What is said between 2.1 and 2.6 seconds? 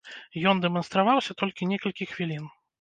хвілін.